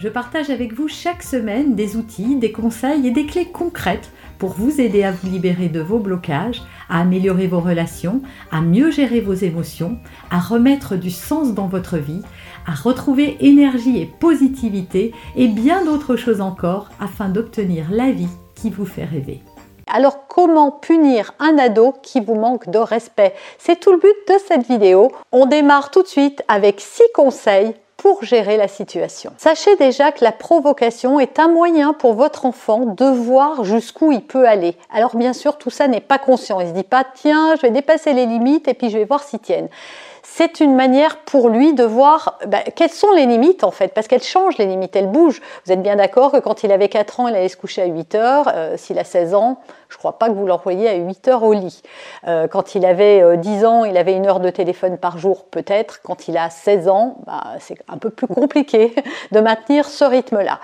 [0.00, 4.54] je partage avec vous chaque semaine des outils, des conseils et des clés concrètes pour
[4.54, 9.20] vous aider à vous libérer de vos blocages, à améliorer vos relations, à mieux gérer
[9.20, 9.98] vos émotions,
[10.30, 12.22] à remettre du sens dans votre vie,
[12.66, 18.70] à retrouver énergie et positivité et bien d'autres choses encore afin d'obtenir la vie qui
[18.70, 19.42] vous fait rêver.
[19.86, 23.34] Alors comment punir un ado qui vous manque de respect?
[23.58, 25.12] C'est tout le but de cette vidéo.
[25.30, 29.30] On démarre tout de suite avec 6 conseils pour gérer la situation.
[29.36, 34.22] Sachez déjà que la provocation est un moyen pour votre enfant de voir jusqu'où il
[34.22, 34.74] peut aller.
[34.90, 36.60] Alors bien sûr, tout ça n'est pas conscient.
[36.60, 39.22] Il se dit pas tiens, je vais dépasser les limites et puis je vais voir
[39.22, 39.68] s'ils tiennent
[40.32, 44.06] c'est une manière pour lui de voir bah, quelles sont les limites en fait, parce
[44.06, 45.42] qu'elles changent les limites, elles bougent.
[45.66, 47.86] Vous êtes bien d'accord que quand il avait 4 ans, il allait se coucher à
[47.86, 48.50] 8 heures.
[48.54, 51.42] Euh, s'il a 16 ans, je ne crois pas que vous l'envoyiez à 8 heures
[51.42, 51.82] au lit.
[52.28, 55.46] Euh, quand il avait 10 euh, ans, il avait une heure de téléphone par jour
[55.46, 56.00] peut-être.
[56.02, 58.94] Quand il a 16 ans, bah, c'est un peu plus compliqué
[59.32, 60.60] de maintenir ce rythme-là.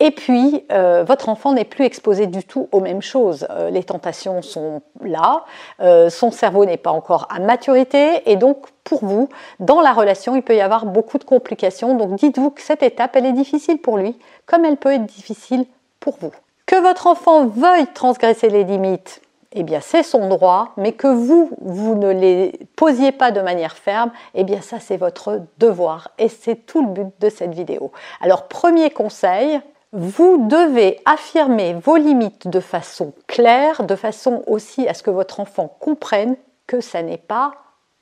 [0.00, 3.48] Et puis, euh, votre enfant n'est plus exposé du tout aux mêmes choses.
[3.50, 5.44] Euh, les tentations sont là,
[5.80, 10.36] euh, son cerveau n'est pas encore à maturité, et donc pour vous, dans la relation,
[10.36, 11.96] il peut y avoir beaucoup de complications.
[11.96, 15.66] Donc dites-vous que cette étape, elle est difficile pour lui, comme elle peut être difficile
[15.98, 16.32] pour vous.
[16.66, 19.20] Que votre enfant veuille transgresser les limites,
[19.52, 23.76] eh bien c'est son droit, mais que vous, vous ne les posiez pas de manière
[23.76, 27.90] ferme, eh bien ça c'est votre devoir et c'est tout le but de cette vidéo.
[28.20, 29.60] Alors premier conseil,
[29.92, 35.40] vous devez affirmer vos limites de façon claire, de façon aussi à ce que votre
[35.40, 36.36] enfant comprenne
[36.66, 37.52] que ça n'est pas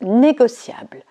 [0.01, 1.05] négociable.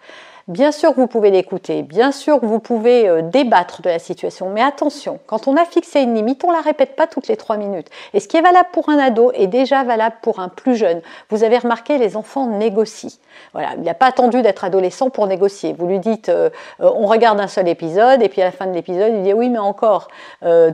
[0.48, 4.62] Bien sûr vous pouvez l'écouter, bien sûr vous pouvez euh, débattre de la situation, mais
[4.62, 7.58] attention, quand on a fixé une limite, on ne la répète pas toutes les trois
[7.58, 7.88] minutes.
[8.14, 11.02] Et ce qui est valable pour un ado est déjà valable pour un plus jeune.
[11.32, 13.10] Vous avez remarqué, les enfants négocient.
[13.54, 15.74] Voilà, il n'a pas attendu d'être adolescent pour négocier.
[15.74, 18.68] Vous lui dites, euh, euh, on regarde un seul épisode, et puis à la fin
[18.68, 20.10] de l'épisode, il dit, oui, mais encore,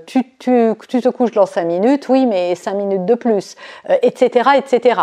[0.06, 3.56] tu, te couches dans cinq minutes, oui, mais cinq minutes de plus,
[3.88, 5.00] etc., etc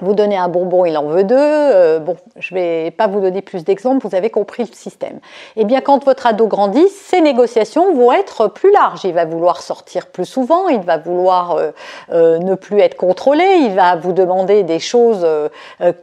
[0.00, 1.36] vous donnez un bonbon, il en veut deux.
[1.38, 5.20] Euh, bon, je ne vais pas vous donner plus d'exemples, vous avez compris le système.
[5.56, 9.04] Eh bien, quand votre ado grandit, ces négociations vont être plus larges.
[9.04, 11.70] Il va vouloir sortir plus souvent, il va vouloir euh,
[12.10, 15.26] euh, ne plus être contrôlé, il va vous demander des choses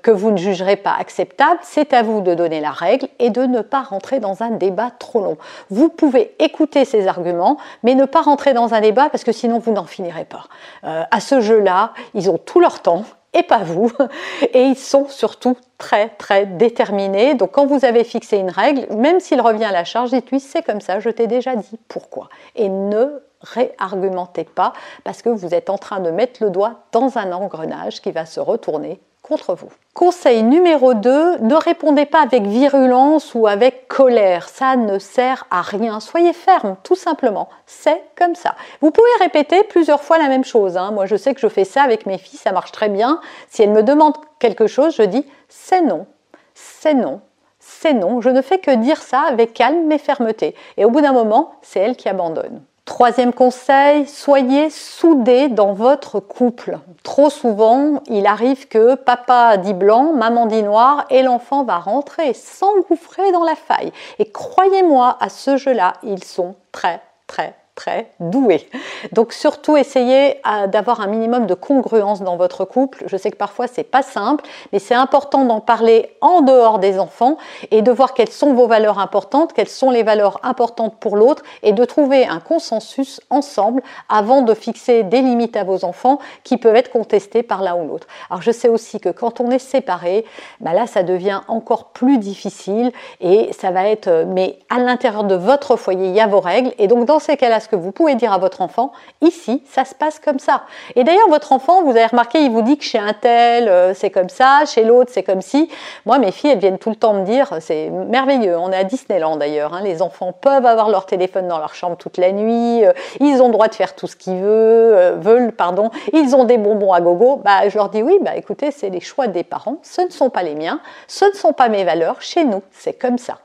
[0.02, 1.60] que vous ne jugerez pas acceptables.
[1.64, 4.92] C'est à vous de donner la règle et de ne pas rentrer dans un débat
[5.00, 5.38] trop long.
[5.70, 9.60] Vous pouvez écouter ces arguments, mais ne pas rentrer dans un débat parce que sinon
[9.60, 10.46] vous n'en finirez pas.
[10.84, 13.92] à ce jeu-là, ils ont tout leur temps et pas vous.
[14.54, 17.36] Et ils sont surtout très très déterminés.
[17.36, 20.64] Donc quand vous avez fixé une règle, même s'il revient à la charge, dites-lui c'est
[20.64, 22.30] comme ça, je t'ai déjà dit pourquoi.
[22.56, 27.18] Et ne réargumentez pas parce que vous êtes en train de mettre le doigt dans
[27.18, 29.00] un engrenage qui va se retourner
[29.36, 29.70] vous.
[29.94, 34.50] Conseil numéro 2, ne répondez pas avec virulence ou avec colère.
[34.50, 36.00] Ça ne sert à rien.
[36.00, 37.50] Soyez ferme, tout simplement.
[37.66, 38.56] C'est comme ça.
[38.82, 40.78] Vous pouvez répéter plusieurs fois la même chose.
[40.78, 40.92] Hein.
[40.92, 43.20] Moi, je sais que je fais ça avec mes filles, ça marche très bien.
[43.50, 46.08] Si elles me demandent quelque chose, je dis c'est non,
[46.54, 47.22] c'est non,
[47.60, 48.22] c'est non.
[48.22, 50.56] Je ne fais que dire ça avec calme et fermeté.
[50.78, 52.62] Et au bout d'un moment, c'est elles qui abandonnent.
[52.92, 56.78] Troisième conseil, soyez soudés dans votre couple.
[57.04, 62.34] Trop souvent, il arrive que papa dit blanc, maman dit noir et l'enfant va rentrer,
[62.34, 63.94] s'engouffrer dans la faille.
[64.20, 68.68] Et croyez-moi, à ce jeu-là, ils sont très, très, très doué.
[69.12, 73.04] Donc surtout essayez euh, d'avoir un minimum de congruence dans votre couple.
[73.08, 74.44] Je sais que parfois c'est pas simple,
[74.74, 77.38] mais c'est important d'en parler en dehors des enfants
[77.72, 81.44] et de voir quelles sont vos valeurs importantes, quelles sont les valeurs importantes pour l'autre
[81.64, 86.58] et de trouver un consensus ensemble avant de fixer des limites à vos enfants qui
[86.58, 88.08] peuvent être contestées par l'un ou l'autre.
[88.30, 90.26] Alors je sais aussi que quand on est séparé,
[90.60, 92.92] bah là ça devient encore plus difficile
[93.22, 96.40] et ça va être euh, mais à l'intérieur de votre foyer, il y a vos
[96.40, 98.92] règles et donc dans ces cas-là que vous pouvez dire à votre enfant,
[99.22, 100.64] ici, ça se passe comme ça.
[100.96, 103.94] Et d'ailleurs, votre enfant, vous avez remarqué, il vous dit que chez un tel, euh,
[103.94, 105.70] c'est comme ça, chez l'autre, c'est comme si.
[106.06, 108.58] Moi, mes filles, elles viennent tout le temps me dire, c'est merveilleux.
[108.58, 109.74] On est à Disneyland d'ailleurs.
[109.74, 109.82] Hein.
[109.84, 112.86] les enfants peuvent avoir leur téléphone dans leur chambre toute la nuit.
[112.86, 115.52] Euh, ils ont le droit de faire tout ce qu'ils veulent, euh, veulent.
[115.52, 115.90] Pardon.
[116.14, 117.42] Ils ont des bonbons à gogo.
[117.44, 119.78] Bah, je leur dis oui, bah, écoutez, c'est les choix des parents.
[119.84, 120.80] Ce ne sont pas les miens.
[121.08, 122.22] Ce ne sont pas mes valeurs.
[122.22, 123.38] Chez nous, c'est comme ça.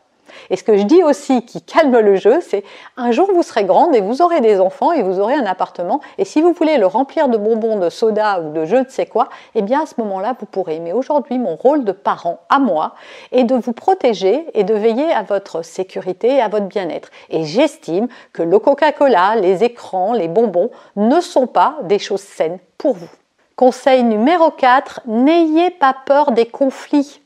[0.51, 2.65] Et ce que je dis aussi qui calme le jeu, c'est
[2.97, 6.01] un jour vous serez grande et vous aurez des enfants et vous aurez un appartement.
[6.19, 9.07] Et si vous voulez le remplir de bonbons, de soda ou de je ne sais
[9.07, 10.81] quoi, eh bien à ce moment-là, vous pourrez.
[10.81, 12.95] Mais aujourd'hui, mon rôle de parent à moi
[13.33, 17.11] est de vous protéger et de veiller à votre sécurité et à votre bien-être.
[17.31, 22.59] Et j'estime que le Coca-Cola, les écrans, les bonbons ne sont pas des choses saines
[22.79, 23.09] pour vous.
[23.57, 27.23] Conseil numéro 4, n'ayez pas peur des conflits.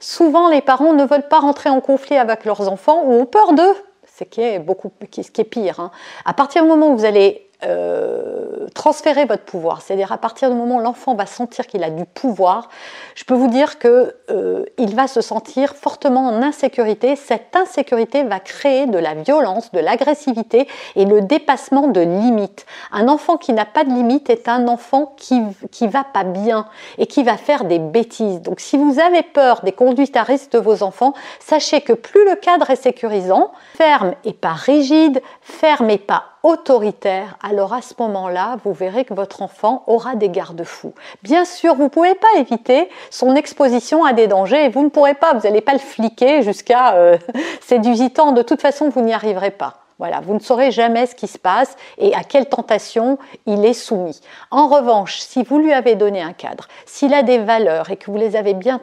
[0.00, 3.52] Souvent, les parents ne veulent pas rentrer en conflit avec leurs enfants ou ont peur
[3.52, 3.74] d'eux.
[4.06, 5.78] C'est qui est beaucoup, ce qui est pire.
[5.78, 5.90] Hein.
[6.24, 10.56] À partir du moment où vous allez euh, transférer votre pouvoir, c'est-à-dire à partir du
[10.56, 12.68] moment où l'enfant va sentir qu'il a du pouvoir,
[13.14, 17.16] je peux vous dire que euh, il va se sentir fortement en insécurité.
[17.16, 22.66] Cette insécurité va créer de la violence, de l'agressivité et le dépassement de limites.
[22.92, 25.40] Un enfant qui n'a pas de limites est un enfant qui
[25.70, 26.66] qui va pas bien
[26.98, 28.40] et qui va faire des bêtises.
[28.42, 32.24] Donc si vous avez peur des conduites à risque de vos enfants, sachez que plus
[32.24, 37.94] le cadre est sécurisant, ferme et pas rigide, ferme et pas autoritaire, alors à ce
[37.98, 40.94] moment-là, vous verrez que votre enfant aura des garde-fous.
[41.22, 45.14] Bien sûr, vous ne pouvez pas éviter son exposition à des dangers vous ne pourrez
[45.14, 47.18] pas, vous n'allez pas le fliquer jusqu'à euh,
[47.60, 48.32] ses 18 ans.
[48.32, 49.76] De toute façon, vous n'y arriverez pas.
[49.98, 53.74] Voilà, vous ne saurez jamais ce qui se passe et à quelle tentation il est
[53.74, 54.20] soumis.
[54.50, 58.10] En revanche, si vous lui avez donné un cadre, s'il a des valeurs et que
[58.10, 58.80] vous les avez bien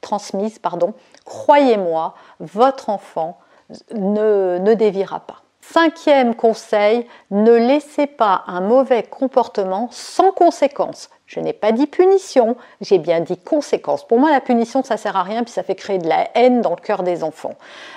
[0.00, 0.58] transmises,
[1.26, 3.36] croyez-moi, votre enfant
[3.92, 5.43] ne, ne déviera pas.
[5.72, 11.10] Cinquième conseil, ne laissez pas un mauvais comportement sans conséquence.
[11.26, 14.06] Je n'ai pas dit punition, j'ai bien dit conséquence.
[14.06, 16.60] Pour moi, la punition, ça sert à rien, puis ça fait créer de la haine
[16.60, 17.54] dans le cœur des enfants.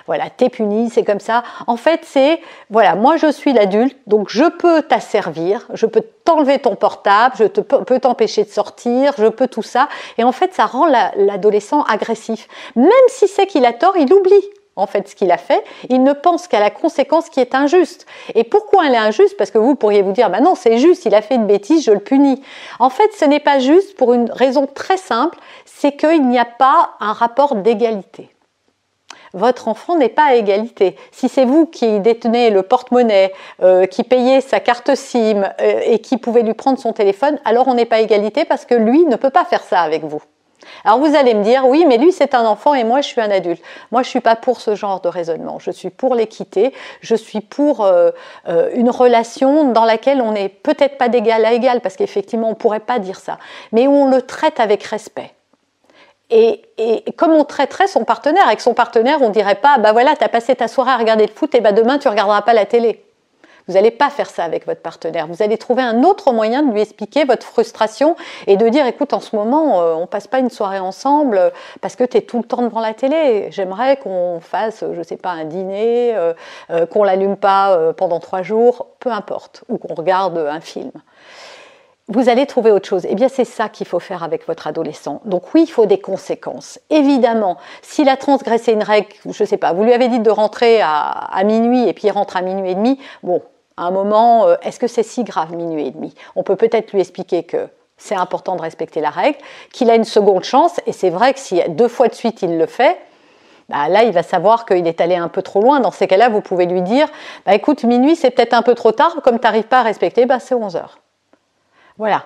[0.08, 1.44] Voilà, t'es puni, c'est comme ça.
[1.68, 6.60] En fait, c'est, voilà, moi je suis l'adulte, donc je peux t'asservir, je peux t'enlever
[6.60, 9.90] ton portable, je peux t'empêcher de sortir, je peux tout ça.
[10.18, 12.48] Et en fait, ça rend l'adolescent agressif.
[12.76, 16.04] Même si c'est qu'il a tort, il oublie en fait ce qu'il a fait, il
[16.04, 18.06] ne pense qu'à la conséquence qui est injuste.
[18.36, 19.36] Et pourquoi elle est injuste?
[19.38, 21.84] Parce que vous pourriez vous dire, bah non, c'est juste, il a fait une bêtise,
[21.84, 22.42] je le punis.
[22.80, 26.46] En fait, ce n'est pas juste pour une raison très simple, c'est qu'il n'y a
[26.46, 28.30] pas un rapport d'égalité.
[29.34, 30.96] Votre enfant n'est pas à égalité.
[31.12, 36.00] Si c'est vous qui détenez le porte-monnaie, euh, qui payez sa carte SIM euh, et
[36.00, 39.06] qui pouvez lui prendre son téléphone, alors on n'est pas à égalité parce que lui
[39.06, 40.22] ne peut pas faire ça avec vous.
[40.84, 43.22] Alors vous allez me dire, oui, mais lui c'est un enfant et moi je suis
[43.22, 43.62] un adulte.
[43.92, 45.60] Moi je suis pas pour ce genre de raisonnement.
[45.60, 46.74] Je suis pour l'équité.
[47.02, 48.12] Je suis pour euh,
[48.48, 52.56] euh, une relation dans laquelle on n'est peut-être pas d'égal à égal, parce qu'effectivement on
[52.56, 53.38] pourrait pas dire ça,
[53.72, 55.32] mais où on le traite avec respect.
[56.30, 56.62] Et,
[57.16, 60.30] comme on traiterait son partenaire, avec son partenaire, on dirait pas, bah voilà, tu as
[60.30, 63.07] passé ta soirée à regarder le foot, et bah demain tu regarderas pas la télé.
[63.68, 65.28] Vous n'allez pas faire ça avec votre partenaire.
[65.28, 68.16] Vous allez trouver un autre moyen de lui expliquer votre frustration
[68.48, 71.50] et de dire écoute, en ce moment, euh, on passe pas une soirée ensemble euh,
[71.82, 73.48] parce que tu es tout le temps devant la télé.
[73.52, 76.34] J'aimerais qu'on fasse, je sais pas, un dîner, euh,
[76.88, 80.92] qu'on l'allume pas pendant trois jours, peu importe, ou qu'on regarde un film
[82.10, 83.06] vous allez trouver autre chose.
[83.10, 85.22] Eh bien, c'est ça qu'il faut faire avec votre adolescent.
[85.26, 86.80] Donc oui, il faut des conséquences.
[86.90, 90.30] Évidemment, s'il a transgressé une règle, je ne sais pas, vous lui avez dit de
[90.30, 93.42] rentrer à, minuit et puis il rentre à minuit et demi, bon,
[93.78, 96.14] à un moment, euh, est-ce que c'est si grave minuit et demi?
[96.36, 99.38] On peut peut-être lui expliquer que c'est important de respecter la règle,
[99.72, 102.58] qu'il a une seconde chance, et c'est vrai que si deux fois de suite il
[102.58, 102.98] le fait,
[103.70, 105.80] bah là, il va savoir qu'il est allé un peu trop loin.
[105.82, 107.08] Dans ces cas-là, vous pouvez lui dire,
[107.46, 110.26] bah, écoute, minuit, c'est peut-être un peu trop tard, comme tu n'arrives pas à respecter,
[110.26, 111.00] bah, c'est 11 heures.
[111.98, 112.26] Voilà,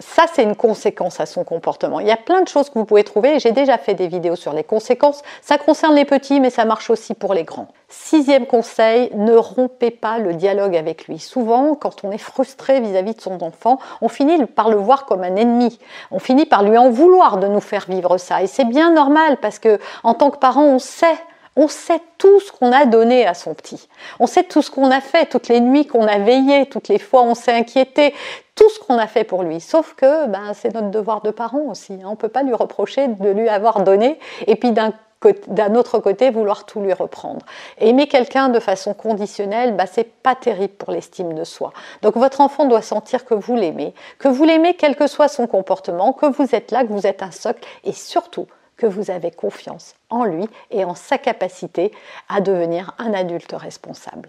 [0.00, 2.00] ça c'est une conséquence à son comportement.
[2.00, 4.34] Il y a plein de choses que vous pouvez trouver, j'ai déjà fait des vidéos
[4.34, 5.22] sur les conséquences.
[5.42, 7.68] Ça concerne les petits, mais ça marche aussi pour les grands.
[7.88, 11.20] Sixième conseil, ne rompez pas le dialogue avec lui.
[11.20, 15.06] Souvent, quand on est frustré vis-à-vis -vis de son enfant, on finit par le voir
[15.06, 15.78] comme un ennemi.
[16.10, 18.42] On finit par lui en vouloir de nous faire vivre ça.
[18.42, 21.18] Et c'est bien normal parce que en tant que parent, on sait
[21.54, 23.88] on sait tout ce qu'on a donné à son petit.
[24.18, 26.98] On sait tout ce qu'on a fait, toutes les nuits qu'on a veillé, toutes les
[26.98, 28.14] fois où on s'est inquiété,
[28.54, 29.60] tout ce qu'on a fait pour lui.
[29.60, 31.94] Sauf que ben, c'est notre devoir de parent aussi.
[31.94, 32.06] Hein.
[32.06, 36.30] On ne peut pas lui reprocher de lui avoir donné et puis d'un autre côté,
[36.30, 37.44] vouloir tout lui reprendre.
[37.78, 41.72] Aimer quelqu'un de façon conditionnelle, bah, c'est pas terrible pour l'estime de soi.
[42.02, 45.46] Donc votre enfant doit sentir que vous l'aimez, que vous l'aimez quel que soit son
[45.46, 49.30] comportement, que vous êtes là, que vous êtes un socle, et surtout que vous avez
[49.30, 51.92] confiance en lui et en sa capacité
[52.28, 54.28] à devenir un adulte responsable.